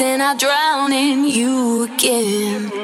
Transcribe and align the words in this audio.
and 0.00 0.22
I 0.22 0.34
drown 0.36 0.92
in 0.92 1.24
you 1.24 1.84
again. 1.84 2.83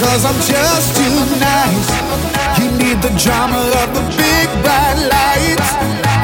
Cause 0.00 0.24
I'm 0.24 0.40
just 0.40 0.96
too 0.96 1.16
nice. 1.38 1.90
You 2.58 2.70
need 2.78 3.02
the 3.02 3.12
drama 3.22 3.60
of 3.82 3.88
the 3.92 4.00
big 4.16 4.48
bright 4.62 4.96
lights. 5.12 5.70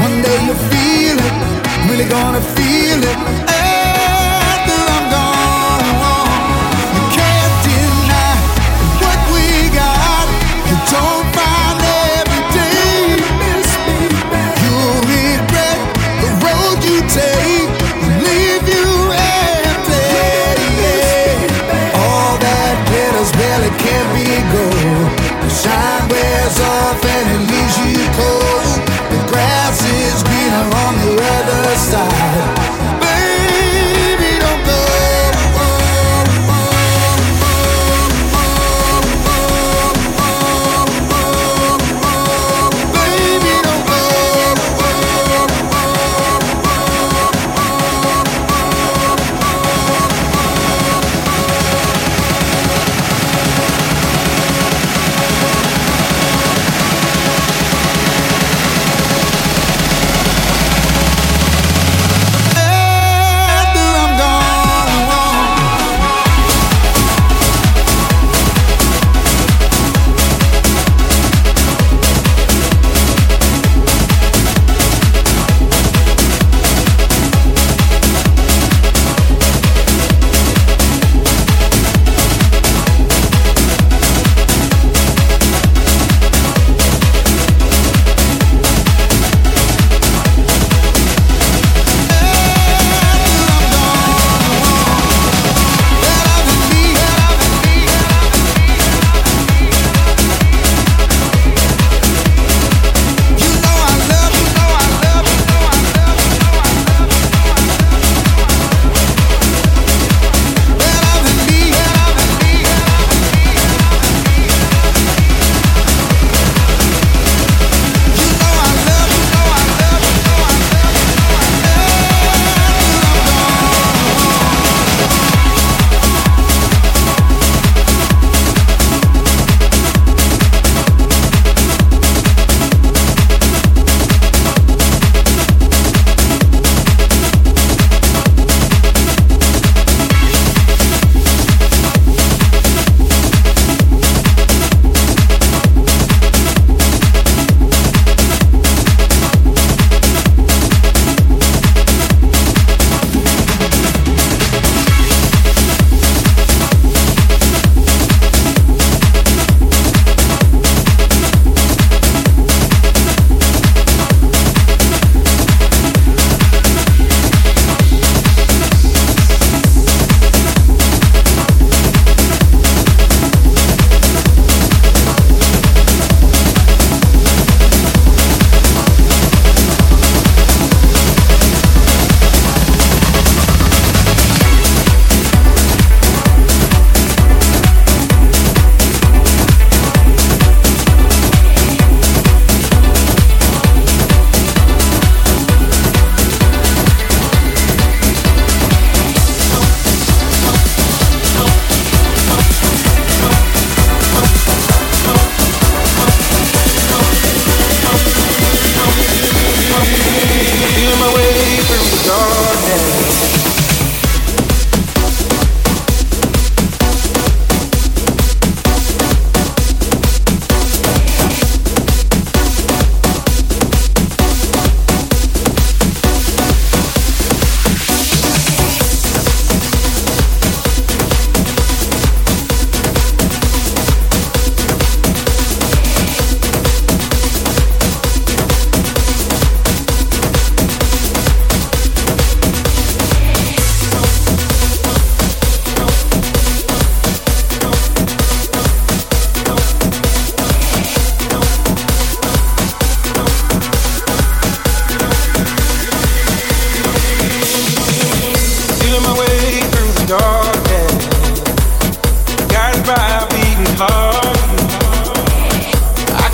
One 0.01 0.23
day 0.23 0.39
you 0.47 0.55
feel 0.73 1.19
it, 1.29 1.91
really 1.91 2.09
gonna 2.09 2.41
feel 2.41 3.01
it. 3.05 3.56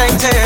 땡땡. 0.02 0.41